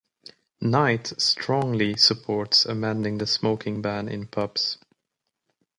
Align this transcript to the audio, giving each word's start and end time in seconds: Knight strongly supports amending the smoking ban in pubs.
Knight 0.59 1.13
strongly 1.21 1.95
supports 1.95 2.65
amending 2.65 3.19
the 3.19 3.27
smoking 3.27 3.83
ban 3.83 4.07
in 4.07 4.25
pubs. 4.25 4.79